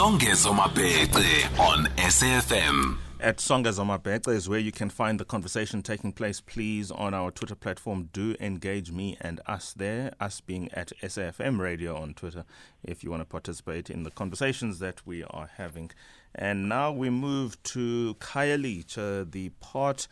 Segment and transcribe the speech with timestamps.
[0.00, 0.16] On
[1.96, 2.98] SAFM.
[3.18, 6.40] At Songezo Mabece is where you can find the conversation taking place.
[6.40, 11.58] Please, on our Twitter platform, do engage me and us there, us being at SAFM
[11.58, 12.44] Radio on Twitter,
[12.84, 15.90] if you want to participate in the conversations that we are having.
[16.32, 20.06] And now we move to Khayelitsha, the part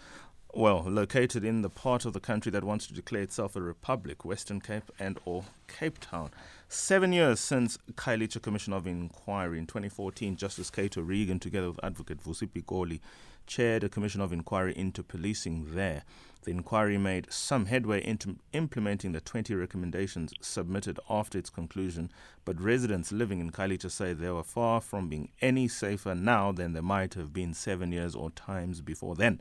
[0.52, 4.24] well, located in the part of the country that wants to declare itself a republic,
[4.24, 6.30] Western Cape and or Cape Town.
[6.68, 12.20] Seven years since Khayelitsha Commission of Inquiry in 2014, Justice Kate O'Regan, together with Advocate
[12.20, 12.98] Vusi Pikoli,
[13.46, 16.02] chaired a commission of inquiry into policing there.
[16.42, 22.10] The inquiry made some headway into implementing the 20 recommendations submitted after its conclusion,
[22.44, 26.72] but residents living in Khayelitsha say they were far from being any safer now than
[26.72, 29.40] they might have been seven years or times before then.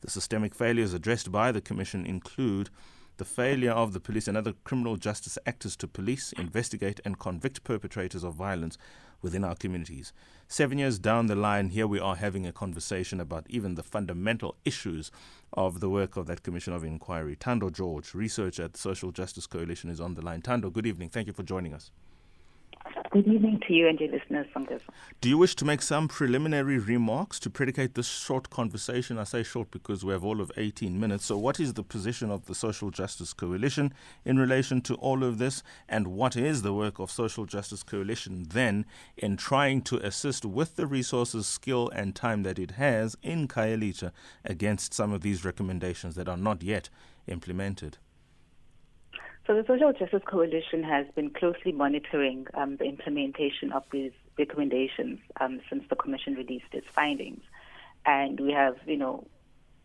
[0.00, 2.68] The systemic failures addressed by the Commission include
[3.16, 7.64] the failure of the police and other criminal justice actors to police, investigate, and convict
[7.64, 8.76] perpetrators of violence
[9.22, 10.12] within our communities.
[10.48, 14.56] Seven years down the line, here we are having a conversation about even the fundamental
[14.64, 15.10] issues
[15.52, 17.36] of the work of that Commission of Inquiry.
[17.36, 20.42] Thando George, researcher at the Social Justice Coalition, is on the line.
[20.42, 21.08] Thando, good evening.
[21.08, 21.90] Thank you for joining us.
[23.10, 24.80] Good evening to you and your listeners, Sankas.
[25.20, 29.18] Do you wish to make some preliminary remarks to predicate this short conversation?
[29.18, 31.24] I say short because we have all of 18 minutes.
[31.24, 33.92] So, what is the position of the Social Justice Coalition
[34.24, 35.64] in relation to all of this?
[35.88, 40.76] And what is the work of Social Justice Coalition then in trying to assist with
[40.76, 44.12] the resources, skill, and time that it has in Khayelitsha
[44.44, 46.90] against some of these recommendations that are not yet
[47.26, 47.98] implemented?
[49.46, 55.18] So the Social Justice Coalition has been closely monitoring um, the implementation of these recommendations
[55.38, 57.42] um, since the Commission released its findings,
[58.06, 59.26] and we have, you know,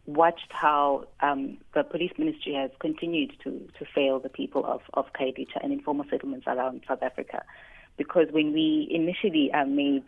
[0.06, 5.12] watched how um, the police ministry has continued to, to fail the people of, of
[5.12, 7.44] Khayelitsha and informal settlements around South Africa.
[7.98, 10.06] Because when we initially uh, made,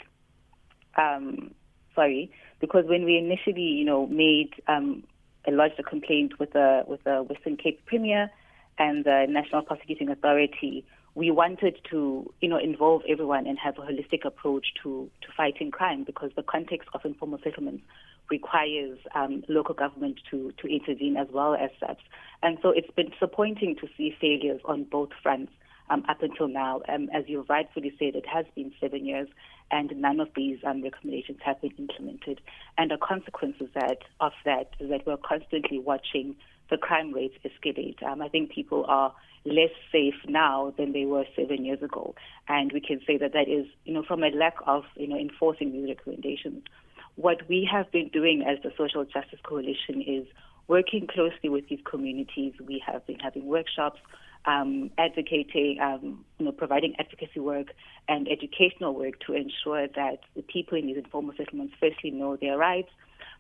[0.96, 1.54] um,
[1.94, 5.04] sorry, because when we initially, you know, made um,
[5.46, 8.32] lodged a complaint with the with the Western Cape Premier
[8.78, 13.82] and the National Prosecuting Authority, we wanted to, you know, involve everyone and have a
[13.82, 17.84] holistic approach to, to fighting crime because the context of informal settlements
[18.30, 22.02] requires um, local government to, to intervene as well as SAPS.
[22.42, 25.52] And so it's been disappointing to see failures on both fronts
[25.90, 26.82] um, up until now.
[26.88, 29.28] Um, as you rightfully said, it has been seven years
[29.70, 32.42] and none of these um, recommendations have been implemented.
[32.78, 36.36] And the consequences that, of that is that we're constantly watching
[36.72, 38.02] the crime rates escalate.
[38.02, 39.14] Um, I think people are
[39.46, 42.16] less safe now than they were seven years ago,
[42.48, 45.18] and we can say that that is, you know, from a lack of, you know,
[45.18, 46.64] enforcing these recommendations.
[47.16, 50.26] What we have been doing as the Social Justice Coalition is
[50.68, 52.54] working closely with these communities.
[52.66, 54.00] We have been having workshops,
[54.46, 57.68] um, advocating, um, you know, providing advocacy work
[58.08, 62.58] and educational work to ensure that the people in these informal settlements firstly know their
[62.58, 62.90] rights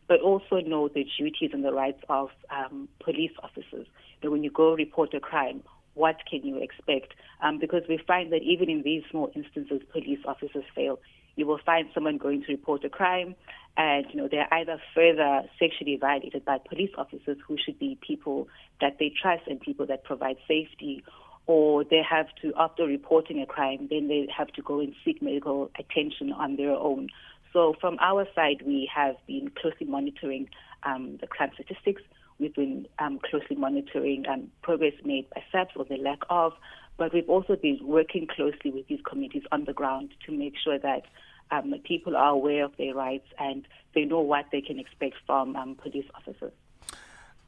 [0.07, 3.88] but also know the duties and the rights of um, police officers.
[4.23, 5.63] Know, when you go report a crime,
[5.94, 7.13] what can you expect?
[7.41, 11.00] Um, because we find that even in these small instances, police officers fail.
[11.35, 13.35] You will find someone going to report a crime,
[13.78, 18.47] and you know they're either further sexually violated by police officers who should be people
[18.81, 21.03] that they trust and people that provide safety,
[21.47, 25.22] or they have to, after reporting a crime, then they have to go and seek
[25.22, 27.07] medical attention on their own.
[27.53, 30.50] So from our side, we have been closely monitoring
[30.84, 32.01] um, the crime statistics.
[32.39, 36.53] We've been um, closely monitoring um, progress made by SAPS or the lack of,
[36.97, 40.79] but we've also been working closely with these communities on the ground to make sure
[40.79, 41.03] that
[41.51, 45.56] um, people are aware of their rights and they know what they can expect from
[45.56, 46.53] um, police officers.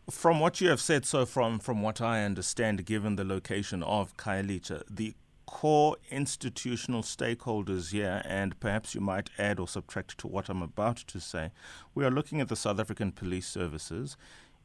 [0.09, 4.15] From what you have said so from from what I understand, given the location of
[4.17, 5.13] Khayelitsha, the
[5.45, 10.97] core institutional stakeholders here, and perhaps you might add or subtract to what I'm about
[10.97, 11.51] to say.
[11.93, 14.17] We are looking at the South African Police Services.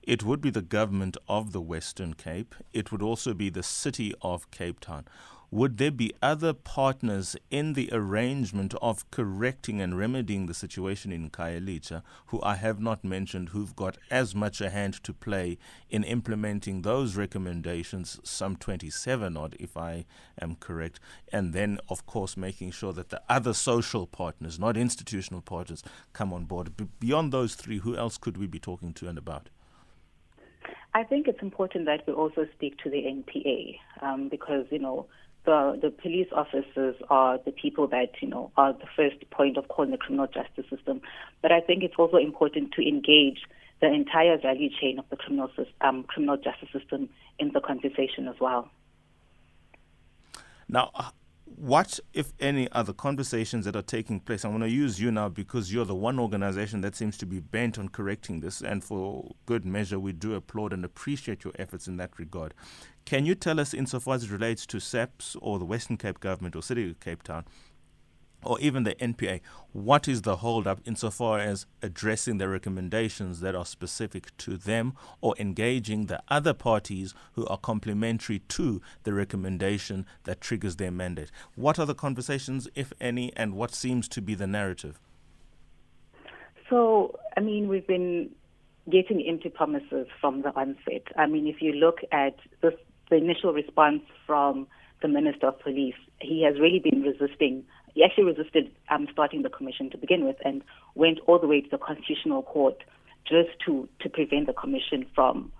[0.02, 2.54] It would be the government of the Western Cape.
[2.72, 5.04] It would also be the city of Cape Town
[5.50, 11.30] would there be other partners in the arrangement of correcting and remedying the situation in
[11.30, 15.56] Khayelitsha who I have not mentioned, who've got as much a hand to play
[15.88, 20.04] in implementing those recommendations, some 27 odd, if I
[20.38, 21.00] am correct,
[21.32, 26.32] and then, of course, making sure that the other social partners, not institutional partners, come
[26.32, 26.72] on board.
[27.00, 29.48] Beyond those three, who else could we be talking to and about?
[30.94, 35.06] I think it's important that we also speak to the NPA um, because, you know,
[35.44, 39.68] the, the police officers are the people that, you know, are the first point of
[39.68, 41.00] call in the criminal justice system.
[41.42, 43.38] But I think it's also important to engage
[43.80, 45.50] the entire value chain of the criminal,
[45.80, 47.08] um, criminal justice system
[47.38, 48.68] in the conversation as well.
[50.68, 50.90] Now,
[51.56, 54.44] What, if any, the conversations that are taking place?
[54.44, 57.40] I want to use you now because you're the one organization that seems to be
[57.40, 61.88] bent on correcting this, and for good measure, we do applaud and appreciate your efforts
[61.88, 62.54] in that regard.
[63.04, 66.54] Can you tell us, insofar as it relates to SAPS or the Western Cape government
[66.54, 67.44] or City of Cape Town,
[68.44, 69.40] or even the NPA,
[69.72, 75.34] what is the holdup insofar as addressing the recommendations that are specific to them or
[75.38, 81.30] engaging the other parties who are complementary to the recommendation that triggers their mandate?
[81.56, 85.00] What are the conversations, if any, and what seems to be the narrative?
[86.70, 88.30] So, I mean, we've been
[88.90, 91.02] getting empty promises from the onset.
[91.16, 92.74] I mean, if you look at this,
[93.10, 94.66] the initial response from
[95.02, 97.64] the Minister of Police, he has really been resisting
[97.98, 100.62] he actually resisted um, starting the commission to begin with and
[100.94, 102.84] went all the way to the Constitutional Court
[103.26, 105.50] just to, to prevent the commission from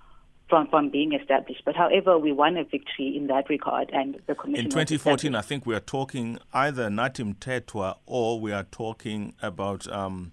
[0.48, 1.62] from from being established.
[1.64, 4.66] But however, we won a victory in that regard, and the commission.
[4.66, 9.90] In 2014, I think we are talking either Nathi Mthethwa or we are talking about
[9.92, 10.32] um.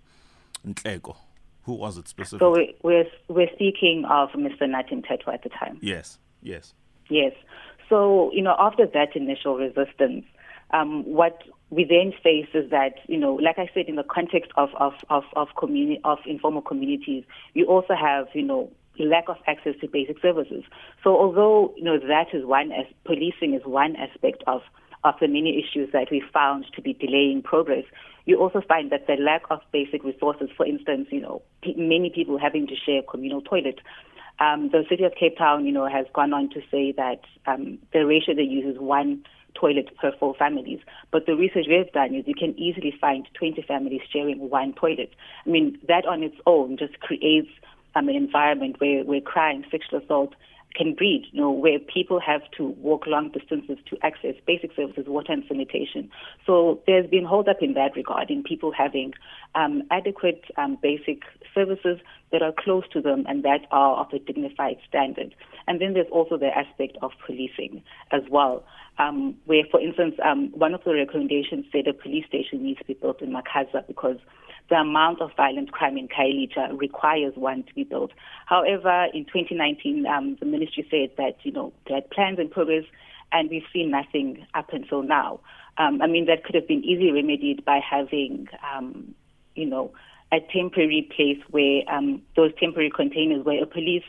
[1.63, 2.39] Who was it specifically?
[2.39, 4.61] So we, we're we're speaking of Mr.
[4.61, 5.79] Nathi Mthethwa at the time.
[5.81, 6.19] Yes.
[6.43, 6.73] Yes.
[7.09, 7.33] Yes.
[7.89, 10.25] So you know, after that initial resistance,
[10.71, 14.51] um, what we then face is that, you know, like I said, in the context
[14.55, 17.23] of, of, of, of, communi- of informal communities,
[17.53, 20.63] you also have, you know, lack of access to basic services.
[21.03, 24.61] So although, you know, that is one, as policing is one aspect of,
[25.03, 27.83] of the many issues that we found to be delaying progress,
[28.25, 31.41] you also find that the lack of basic resources, for instance, you know,
[31.75, 33.79] many people having to share communal toilet.
[34.39, 37.79] Um, the city of Cape Town, you know, has gone on to say that um,
[37.93, 39.23] the ratio they use is one
[39.53, 40.79] toilet per four families.
[41.11, 45.11] But the research we've done is you can easily find 20 families sharing one toilet.
[45.45, 47.49] I mean, that on its own just creates
[47.95, 50.35] um, an environment where, where crime, sexual assault,
[50.75, 55.05] can breed, you know, where people have to walk long distances to access basic services,
[55.07, 56.09] water and sanitation.
[56.45, 59.13] So there's been hold up in that regard in people having
[59.55, 61.21] um, adequate um, basic
[61.53, 61.99] services
[62.31, 65.33] that are close to them and that are of a dignified standard.
[65.67, 67.81] And then there's also the aspect of policing
[68.11, 68.65] as well,
[68.97, 72.85] um, where, for instance, um, one of the recommendations said a police station needs to
[72.85, 74.17] be built in Makhaza because
[74.69, 78.11] the amount of violent crime in Khayelitsha requires one to be built.
[78.45, 82.85] However, in 2019, um, the ministry said that, you know, they had plans in progress
[83.31, 85.39] and we've seen nothing up until now.
[85.77, 89.13] Um, I mean, that could have been easily remedied by having, um,
[89.55, 89.91] you know,
[90.31, 94.03] a temporary place where um, those temporary containers where a police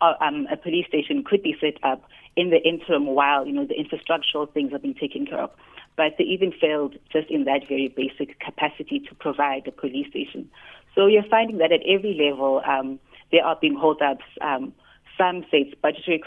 [0.00, 2.02] uh, um, a police station could be set up
[2.36, 5.50] in the interim while you know the infrastructural things are being taken care of
[6.00, 10.48] but they even failed just in that very basic capacity to provide a police station.
[10.94, 12.98] So you're finding that at every level, um,
[13.30, 14.24] there are being holdups.
[14.40, 14.72] Um,
[15.18, 16.18] some say it's budgetary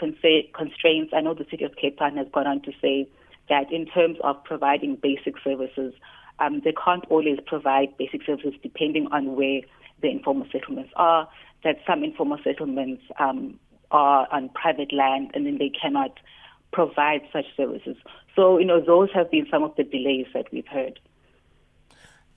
[0.54, 1.12] constraints.
[1.12, 3.08] I know the city of Cape Town has gone on to say
[3.48, 5.92] that in terms of providing basic services,
[6.38, 9.62] um, they can't always provide basic services depending on where
[10.02, 11.28] the informal settlements are.
[11.64, 13.58] That some informal settlements um,
[13.90, 16.20] are on private land and then they cannot
[16.74, 17.96] provide such services.
[18.34, 20.98] So, you know, those have been some of the delays that we've heard.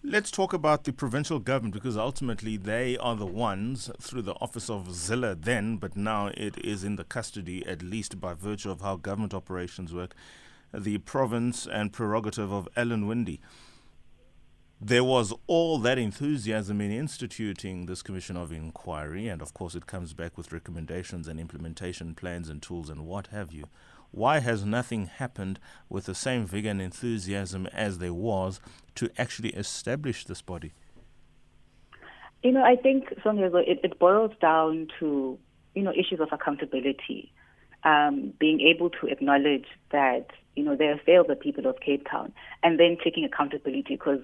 [0.04, 4.70] Let's talk about the provincial government because ultimately they are the ones through the office
[4.70, 8.82] of Zille then, but now it is in the custody, at least by virtue of
[8.82, 10.14] how government operations work,
[10.72, 13.40] the province and prerogative of Alan Winde.
[14.80, 19.88] There was all that enthusiasm in instituting this commission of inquiry, and of course, it
[19.88, 23.66] comes back with recommendations and implementation plans and tools and what have you.
[24.12, 25.60] Why has nothing happened
[25.90, 28.60] with the same vigor and enthusiasm as there was
[28.96, 30.74] to actually establish this body?
[32.44, 35.38] You know, I think, Sonia, it, it boils down to,
[35.76, 37.32] you know, issues of accountability.
[37.84, 42.08] Um, being able to acknowledge that, you know, they have failed the people of Cape
[42.10, 42.34] Town
[42.64, 44.20] and then taking accountability because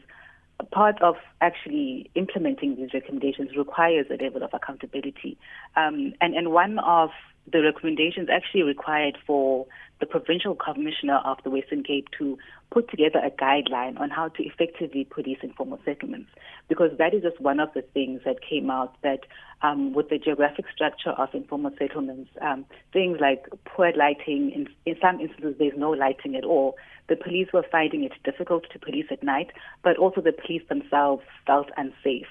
[0.71, 5.37] part of actually implementing these recommendations requires a level of accountability.
[5.75, 7.09] Um, and, and one of
[7.51, 9.65] the recommendations actually required for
[9.99, 12.37] the provincial commissioner of the Western Cape to
[12.71, 16.29] put together a guideline on how to effectively police informal settlements,
[16.67, 19.21] because that is just one of the things that came out that
[19.61, 24.99] um, with the geographic structure of informal settlements, um, things like poor lighting, in, in
[25.01, 26.75] some instances there's no lighting at all.
[27.07, 29.51] The police were finding it difficult to police at night,
[29.83, 32.27] but also the police themselves felt unsafe.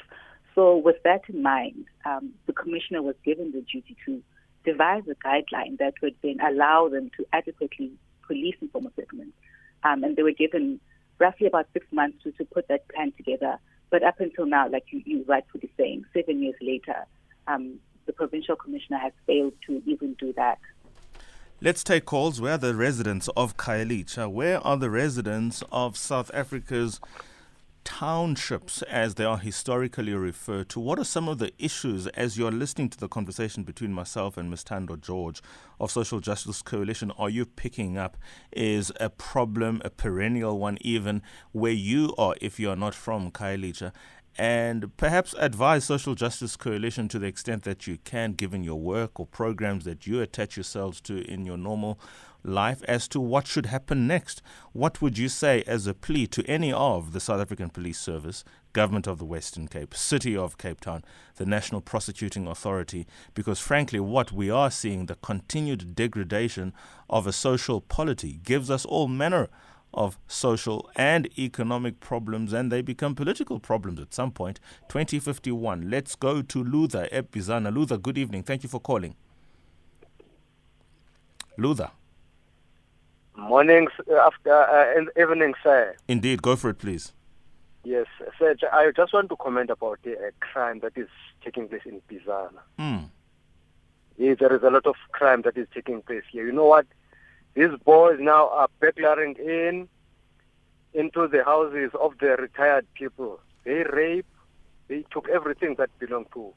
[0.54, 4.22] So with that in mind, um, the commissioner was given the duty to
[4.64, 7.92] devise a guideline that would then allow them to adequately
[8.26, 9.36] police informal settlements.
[9.84, 10.80] Um, and they were given
[11.18, 13.58] roughly about six months to, to put that plan together.
[13.90, 17.06] But up until now, like you, you rightfully saying, seven years later,
[17.46, 20.58] um, the provincial commissioner has failed to even do that.
[21.60, 22.40] Let's take calls.
[22.40, 24.30] Where are the residents of Khayelitsha?
[24.30, 27.00] Where are the residents of South Africa's
[27.84, 30.80] townships, as they are historically referred to?
[30.80, 34.50] What are some of the issues as you're listening to the conversation between myself and
[34.50, 34.64] Ms.
[34.64, 35.42] Thando George
[35.80, 37.10] of Social Justice Coalition?
[37.12, 38.16] Are you picking up
[38.52, 41.22] is a problem, a perennial one, even
[41.52, 43.92] where you are if you're not from Khayelitsha?
[44.38, 49.20] and perhaps advise Social Justice Coalition to the extent that you can, given your work
[49.20, 52.00] or programs that you attach yourselves to in your normal
[52.44, 54.42] life, as to what should happen next.
[54.72, 58.44] What would you say as a plea to any of the South African Police Service,
[58.72, 61.04] Government of the Western Cape, City of Cape Town,
[61.36, 63.06] the National Prosecuting Authority?
[63.34, 66.72] Because frankly, what we are seeing, the continued degradation
[67.08, 69.48] of a social polity, gives us all manner
[69.94, 74.58] of social and economic problems, and they become political problems at some point.
[74.88, 75.90] 2051.
[75.90, 77.72] Let's go to Luther Epizana.
[77.74, 78.42] Luther, good evening.
[78.42, 79.14] Thank you for calling.
[81.58, 81.90] Luther.
[83.36, 83.88] Morning,
[84.20, 85.94] after uh, evening, sir.
[86.06, 87.12] Indeed, go for it, please.
[87.84, 88.06] Yes,
[88.38, 88.54] sir.
[88.72, 91.08] I just want to comment about the uh, crime that is
[91.44, 92.60] taking place in Bizana.
[92.78, 93.08] Mm.
[94.18, 96.46] Yes, there is a lot of crime that is taking place here.
[96.46, 96.86] You know what?
[97.54, 99.88] These boys now are burglaring in
[100.94, 103.40] into the houses of the retired people.
[103.64, 104.26] They rape,
[104.88, 106.52] they took everything that belonged to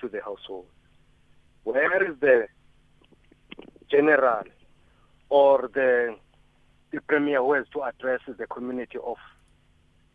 [0.00, 0.66] to the household.
[1.64, 2.46] Where is the
[3.90, 4.42] general
[5.34, 6.16] or the
[6.92, 9.16] the premier who has to address the community of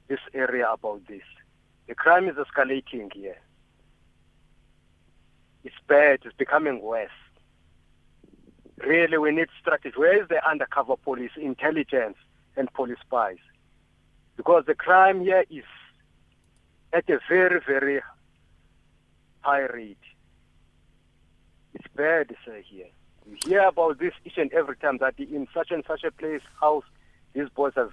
[0.07, 1.27] this area about this?
[1.87, 3.41] The crime is escalating here.
[5.63, 7.19] It's bad, it's becoming worse
[8.85, 9.93] really we need strategy.
[9.95, 12.17] Where is the undercover police, intelligence,
[12.55, 13.37] and police spies?
[14.37, 15.63] Because the crime here is
[16.93, 18.01] at a very, very
[19.41, 19.97] high rate.
[21.73, 22.87] It's bad, sir, here.
[23.29, 26.41] You hear about this each and every time that in such and such a place,
[26.59, 26.83] house,
[27.33, 27.91] these boys have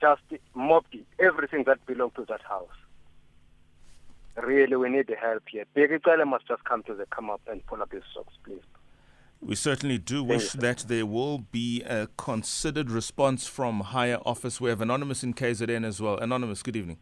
[0.00, 0.22] just
[0.54, 2.68] mobbed everything that belonged to that house.
[4.36, 5.64] Really, we need the help here.
[5.74, 5.90] Big
[6.26, 8.60] must just come to the come up and pull up his socks, please.
[9.40, 14.60] We certainly do wish that there will be a considered response from higher office.
[14.60, 16.18] We have Anonymous in KZN as well.
[16.18, 16.98] Anonymous, good evening.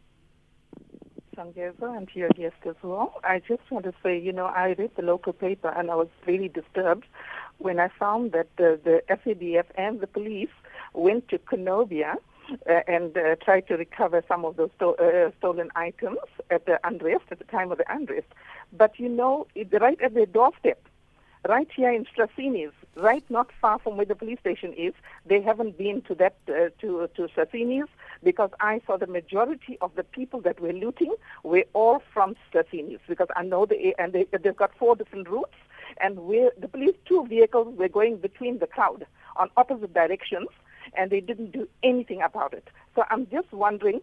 [1.35, 3.19] Songezo and to your guest as well.
[3.23, 6.07] I just want to say, you know, I read the local paper and I was
[6.25, 7.05] really disturbed
[7.57, 10.49] when I found that the, the SADF and the police
[10.93, 12.15] went to Cornubia
[12.69, 16.19] uh, and uh, tried to recover some of those sto- uh, stolen items
[16.51, 18.27] at the unrest, at the time of the unrest.
[18.71, 20.81] But, you know, it, right at their doorstep,
[21.47, 24.93] right here in Strasinis, right not far from where the police station is.
[25.25, 27.87] They haven't been to that uh, to to Strasinis
[28.23, 32.99] because I saw the majority of the people that were looting were all from Strasinis
[33.07, 35.55] because I know the and they, they've got four different routes
[36.01, 40.47] and where the police two vehicles were going between the crowd on opposite directions
[40.95, 42.67] and they didn't do anything about it.
[42.95, 44.01] So I'm just wondering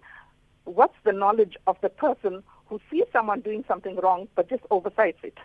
[0.65, 5.19] what's the knowledge of the person who sees someone doing something wrong but just oversights
[5.23, 5.39] it.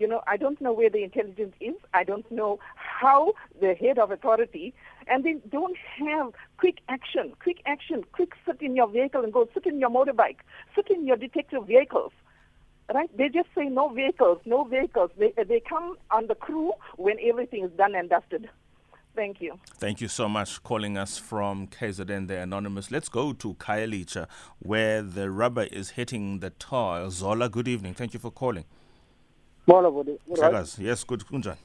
[0.00, 1.74] You know, I don't know where the intelligence is.
[1.92, 4.72] I don't know how the head of authority,
[5.06, 9.46] and they don't have quick action, quick action, quick sit in your vehicle and go
[9.52, 10.38] sit in your motorbike,
[10.74, 12.12] sit in your detective vehicles.
[12.92, 13.14] Right?
[13.14, 15.10] They just say no vehicles, no vehicles.
[15.18, 18.48] They, they come on the crew when everything is done and dusted.
[19.14, 19.58] Thank you.
[19.74, 22.90] Thank you so much calling us from KZN, the Anonymous.
[22.90, 24.28] Let's go to Khayelitsha,
[24.60, 27.10] where the rubber is hitting the tar.
[27.10, 27.92] Zola, good evening.
[27.92, 28.64] Thank you for calling.
[29.70, 30.78] Right?
[30.78, 31.20] Yes, good.
[31.20, 31.56] Kunjan.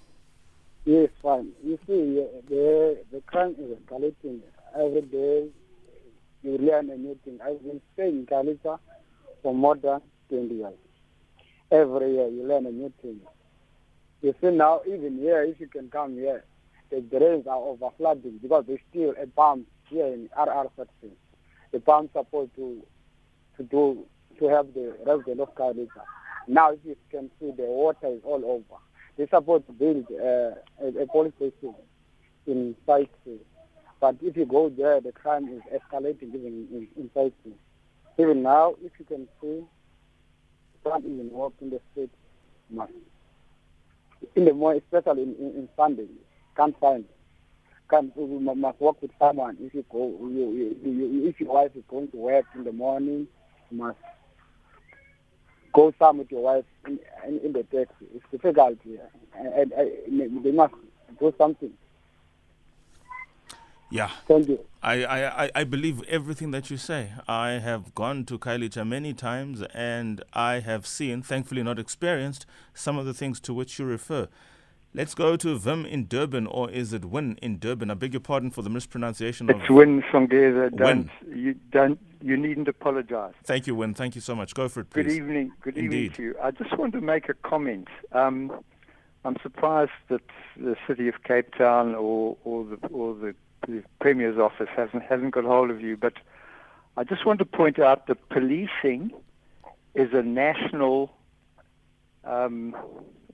[0.85, 1.49] Yes, fine.
[1.63, 4.41] You see, the the crime is escalating
[4.77, 5.47] every day.
[6.43, 7.39] You learn a new thing.
[7.43, 8.77] I've been staying in Khayelitsha
[9.41, 10.73] for more than 20 years.
[11.71, 13.19] Every year you learn a new thing.
[14.21, 16.43] You see now, even here, if you can come here,
[16.91, 21.11] the drains are over flooding because there's still a pump here in RR section.
[21.71, 22.85] The pump supposed to
[23.57, 24.05] to do
[24.37, 26.03] to help the resident of Khayelitsha.
[26.47, 28.81] Now, if you can see, the water is all over.
[29.17, 31.75] They're supposed to build uh, a, a police station
[32.47, 33.09] in Site
[33.99, 37.33] But if you go there, the crime is escalating even in, in Site
[38.19, 39.63] Even now, if you can see,
[40.83, 42.11] can't even walk in the street
[42.69, 42.91] much.
[44.35, 46.07] In the morning, especially in, in, in Sunday,
[46.55, 47.05] can't find.
[47.89, 49.57] Can must work with someone.
[49.59, 52.71] If you go, you, you, you, if your wife is going to work in the
[52.71, 53.27] morning,
[53.69, 53.97] you must
[55.75, 58.05] go some with your wife in, in, in the taxi.
[58.15, 59.07] It's difficult here.
[59.37, 60.73] And, and, they must
[61.19, 61.73] do something.
[63.91, 64.09] Yeah.
[64.27, 64.59] Thank you.
[64.81, 67.11] I, I, I believe everything that you say.
[67.27, 72.97] I have gone to Khayelitsha many times and I have seen, thankfully not experienced, some
[72.97, 74.27] of the things to which you refer.
[74.95, 77.91] Let's go to Vim in Durban, or is it Win in Durban?
[77.91, 80.73] I beg your pardon for the mispronunciation It's Win Songezo.
[80.73, 81.37] Don't Win.
[81.37, 83.33] you don't you needn't apologise.
[83.43, 83.93] Thank you, Win.
[83.93, 84.53] Thank you so much.
[84.53, 85.03] Go for it, please.
[85.03, 85.51] Good evening.
[85.59, 85.93] Good Indeed.
[85.93, 86.35] evening to you.
[86.41, 87.89] I just want to make a comment.
[88.13, 88.53] Um,
[89.25, 90.21] I'm surprised that
[90.55, 93.35] the city of Cape Town or or the or the,
[93.67, 95.97] the premier's office hasn't hasn't got hold of you.
[95.97, 96.13] But
[96.95, 99.11] I just want to point out that policing
[99.93, 101.11] is a national.
[102.23, 102.73] Um,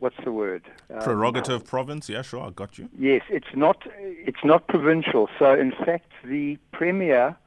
[0.02, 0.64] what's the word?
[0.90, 2.10] Um, Prerogative province.
[2.10, 2.42] Yeah, sure.
[2.42, 2.90] I got you.
[2.98, 5.30] Yes, it's not it's not provincial.
[5.40, 7.38] So in fact, the premier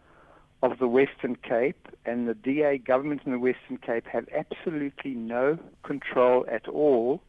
[0.62, 5.58] of the Western Cape and the DA government in the Western Cape have absolutely no
[5.82, 7.20] control at all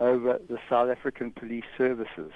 [0.00, 2.32] over the South African police services.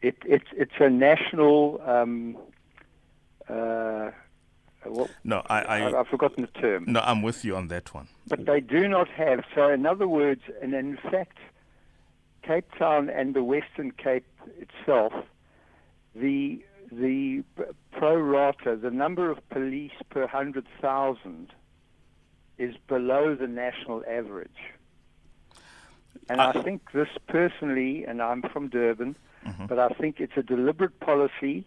[0.00, 1.80] It, it's it's a national.
[1.84, 2.38] Um,
[3.48, 4.12] uh,
[4.84, 6.84] what, No, I, I, I I've forgotten the term.
[6.88, 8.08] no, I'm with you on that one.
[8.26, 9.44] But they do not have.
[9.54, 11.38] So, in other words, and in fact,
[12.42, 14.26] Cape Town and the Western Cape
[14.58, 15.12] itself,
[16.14, 17.44] the the
[17.92, 21.52] pro rata, the number of police per hundred thousand,
[22.58, 24.60] is below the national average.
[26.28, 29.66] And I Uh, think this personally, and I'm from Durban, Mm-hmm.
[29.66, 31.64] but I think it's a deliberate policy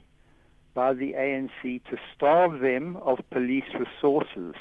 [0.73, 4.55] by the ANC to starve them of police resources.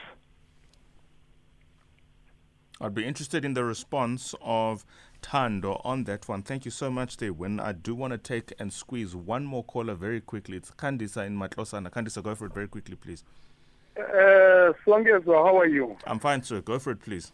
[2.81, 4.85] I'd be interested in the response of
[5.23, 6.43] Thando on that one.
[6.43, 7.33] Thank you so much, there.
[7.33, 11.25] When I do want to take and squeeze one more caller very quickly, it's Kandisa
[11.25, 11.91] in Matlosana.
[11.91, 13.23] Kandisa, go for it very quickly, please.
[13.97, 15.97] Uh, Songezo, how are you?
[16.07, 16.61] I'm fine, sir.
[16.61, 17.31] Go for it, please.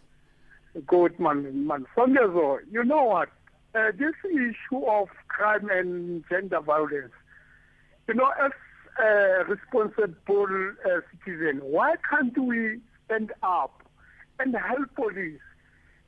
[0.87, 1.67] Good, man.
[1.67, 1.87] man.
[1.97, 3.31] Songezo, you know what?
[3.75, 7.13] Uh, this issue of crime and gender violence,
[8.07, 8.51] you know, as
[8.99, 13.83] a responsible uh, citizen, why can't we stand up
[14.39, 15.41] and help police?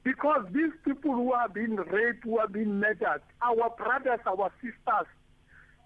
[0.02, 5.06] Because these people who are being raped, who are being murdered, our brothers, our sisters,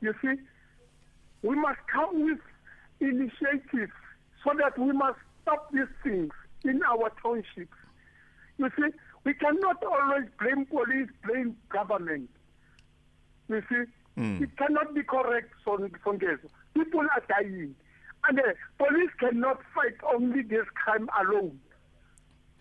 [0.01, 0.35] you see,
[1.43, 2.39] we must come with
[3.01, 3.93] initiatives
[4.45, 6.31] so that we must stop these things
[6.65, 7.77] in our townships.
[8.59, 8.89] You see,
[9.25, 12.31] we cannot always blame police, blame government.
[13.49, 13.83] You see,
[14.43, 16.49] it cannot be correct, Son- Songezo.
[16.75, 17.75] People are dying.
[18.29, 18.43] And uh,
[18.79, 21.59] police cannot fight only this crime alone.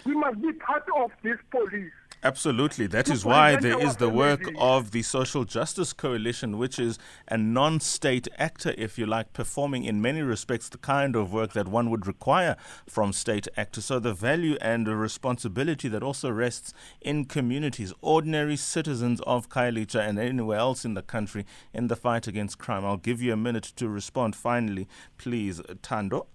[0.05, 1.91] We must be part of this police.
[2.25, 2.87] Absolutely.
[2.87, 7.37] That is why there is the work of the Social Justice Coalition, which is a
[7.37, 11.67] non state actor, if you like, performing in many respects the kind of work that
[11.67, 12.55] one would require
[12.87, 13.85] from state actors.
[13.85, 20.07] So the value and the responsibility that also rests in communities, ordinary citizens of Khayelitsha
[20.07, 22.85] and anywhere else in the country in the fight against crime.
[22.85, 26.27] I'll give you a minute to respond finally, please, Thando.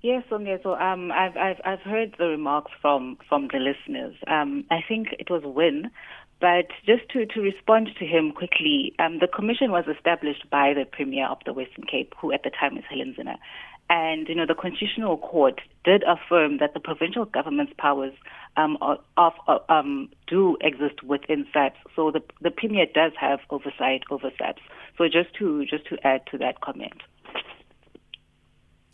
[0.00, 0.58] Yes, Sonia.
[0.62, 4.14] So um, I've, I've I've heard the remarks from from the listeners.
[4.28, 5.90] Um, I think it was Win,
[6.40, 10.84] but just to, to respond to him quickly, um, the commission was established by the
[10.84, 13.34] Premier of the Western Cape, who at the time was Helen Zille.
[13.90, 18.12] And you know the Constitutional Court did affirm that the provincial government's powers
[18.56, 19.32] um, of
[19.68, 21.78] um, do exist within SAPS.
[21.96, 24.62] So the the Premier does have oversight over SAPS.
[24.96, 27.02] So just to just to add to that comment.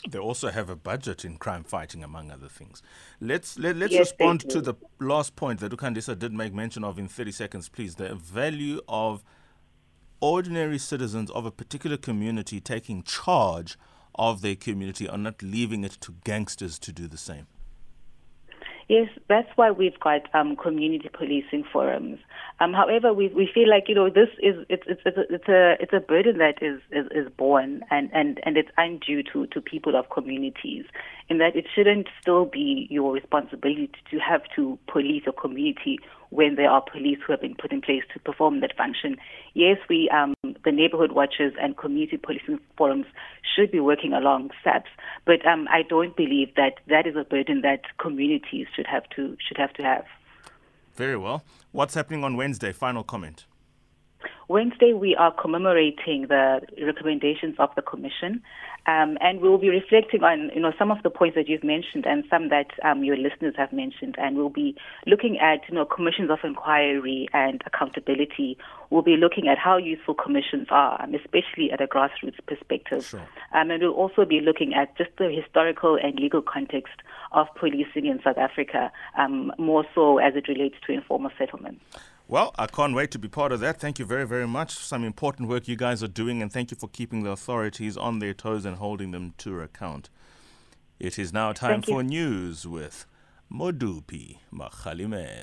[0.09, 2.83] They also have a budget in crime fighting, among other things.
[3.21, 6.99] Let's let, let's Yes, respond to the last point that Ukandisa did make mention of
[6.99, 7.95] in 30 seconds, please.
[7.95, 9.25] The value of
[10.21, 13.79] ordinary citizens of a particular community taking charge
[14.15, 17.47] of their community and not leaving it to gangsters to do the same.
[18.89, 22.19] Yes, that's why we've got um, community policing forums.
[22.61, 25.49] Um, however, we we feel like you know this is it's it's it's a it's
[25.49, 29.47] a, it's a burden that is, is is born and, and, and it's undue to,
[29.49, 30.85] to people of communities.
[31.31, 35.99] In that it shouldn't still be your responsibility to have to police a community
[36.31, 39.17] when there are police who have been put in place to perform that function.
[39.55, 43.07] Yes, we um, the neighborhood watches and community policing forums
[43.55, 44.91] should be working along SAPS,
[45.25, 49.37] but um, I don't believe that that is a burden that communities should have to
[49.47, 50.05] should have to have.
[50.97, 51.45] Very well.
[51.73, 52.73] What's happening on Wednesday?
[52.73, 53.47] Final comment.
[54.49, 58.43] Wednesday, we are commemorating the recommendations of the Commission,
[58.87, 62.05] um, and we'll be reflecting on you know some of the points that you've mentioned
[62.05, 64.77] and some that um, your listeners have mentioned, and we'll be
[65.07, 68.59] looking at you know commissions of inquiry and accountability.
[68.91, 73.27] We'll be looking at how useful commissions are, um, especially at a grassroots perspective, Sure.
[73.53, 76.95] um, and we'll also be looking at just the historical and legal context
[77.33, 81.83] of policing in South Africa, um, more so as it relates to informal settlements.
[82.27, 83.79] Well, I can't wait to be part of that.
[83.79, 84.75] Thank you very, very much.
[84.75, 87.99] For some important work you guys are doing, and thank you for keeping the authorities
[87.99, 90.09] on their toes and holding them to account.
[90.99, 93.05] It is now time for news with
[93.53, 95.43] Modupi Makhalimel.